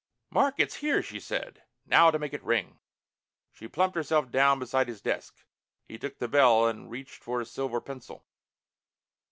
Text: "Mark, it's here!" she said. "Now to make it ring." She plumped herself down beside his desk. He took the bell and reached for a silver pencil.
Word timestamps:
"Mark, 0.31 0.55
it's 0.57 0.77
here!" 0.77 1.03
she 1.03 1.19
said. 1.19 1.61
"Now 1.85 2.09
to 2.09 2.17
make 2.17 2.33
it 2.33 2.43
ring." 2.43 2.79
She 3.51 3.67
plumped 3.67 3.95
herself 3.95 4.31
down 4.31 4.57
beside 4.57 4.87
his 4.87 4.99
desk. 4.99 5.45
He 5.87 5.99
took 5.99 6.17
the 6.17 6.27
bell 6.27 6.65
and 6.67 6.89
reached 6.89 7.21
for 7.23 7.39
a 7.39 7.45
silver 7.45 7.79
pencil. 7.79 8.25